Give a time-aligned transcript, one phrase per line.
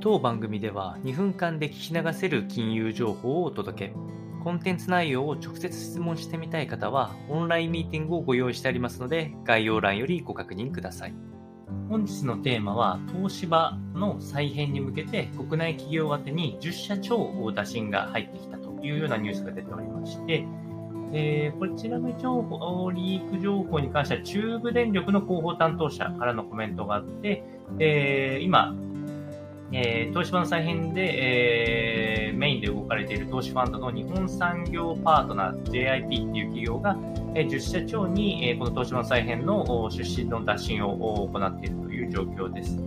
[0.00, 3.94] 当番組では2分間で聞き流せる金融情報をお届け。
[4.44, 11.14] コンテンツ内容を直接質問してみたい方は、オンラインミーティングをご用意してありますので、概要欄よりご確認ください。
[11.88, 20.46] 本日のテーマは、東芝の再編に向けて国内企業宛てに10社超打診が入ってきたというようなニュースが出ておりまして、
[21.12, 27.42] えー、こちらの情報、リーク情報に関しては、中部電力の広報担当者からのコメントがあって、
[27.78, 28.76] えー、今、
[29.72, 36.96] えー、東芝の再編で、えー、メインで動かれている投資ファンドの日本産業パートナー JIP っていう企業が、
[37.34, 42.78] えー、10社長に、えー、この東芝の再編の出身の打診を行っているという状況です。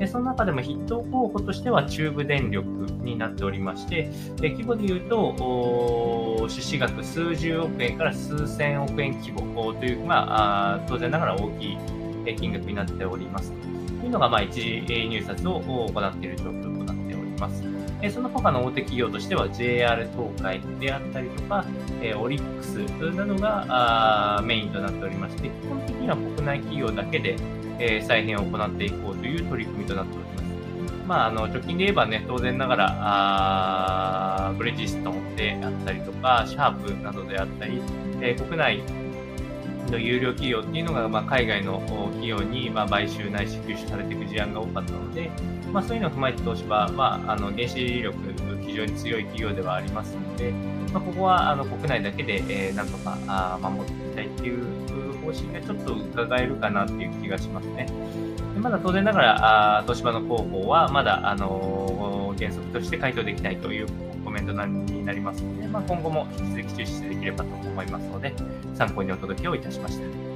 [0.00, 2.66] えその中でも筆頭候補としては中部電力
[3.02, 4.10] になっておりまして、
[4.42, 10.24] え規模で言うと、出資額数十億円から数千億円規模という、ま
[10.76, 11.78] あ、当然ながら大きい
[12.38, 13.52] 金額になっております。
[14.00, 17.62] というのが、まあ、一時入札を行っている状況となっております。
[18.08, 21.64] その他の大手企業としては JR 東海であったりとか、
[22.18, 22.76] オリックス
[23.14, 27.36] などがメインとなっておりまして、基本的には国内企業だけで
[28.02, 30.40] 再編を行っていこうという取り組みとなっております。
[31.06, 37.82] まあ、あの直近で言えばね、当然ながら、あブリヂストンであったりとか、シャープなどであったり、
[38.22, 38.82] え国内
[39.90, 45.30] の有料企業っていうのが、まあ、海外の企業に、まあ、買収ないし吸収されていく事案が多かったので、
[45.72, 48.16] まあ、そういうのを踏まえて東芝は、まあ、あの原子力
[48.66, 50.52] 非常に強い企業ではありますので、
[50.92, 54.80] まあ、ここはあの国内だけで、えー、なんとかあ守っていきたいっていう
[55.20, 57.86] 方針がちょっと伺えるかなっていう気がしますね。
[58.54, 63.86] でまだ当然ながら、あ東芝の広報はまだ、あのー、原則として回答できないという
[64.42, 68.34] メントになりますので、まあ、今後も引き続き注視できればと思いますので、
[68.74, 70.29] 参考にお届けをいたしました。